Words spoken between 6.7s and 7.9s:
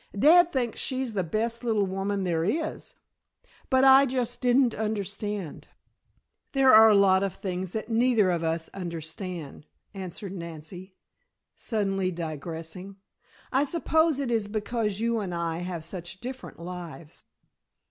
are a lot of things that